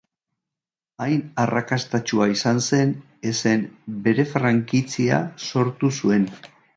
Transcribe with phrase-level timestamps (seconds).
[1.05, 2.93] Hain arrakastatsua izan zen
[3.33, 3.63] ezen
[4.09, 6.27] bere frankizia sortu zuen.